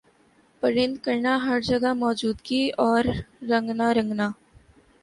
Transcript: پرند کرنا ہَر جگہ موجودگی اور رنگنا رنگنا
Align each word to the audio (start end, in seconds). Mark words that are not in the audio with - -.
پرند 0.63 0.95
کرنا 1.03 1.33
ہَر 1.45 1.59
جگہ 1.69 1.91
موجودگی 1.95 2.63
اور 2.77 3.03
رنگنا 3.49 3.93
رنگنا 3.93 4.27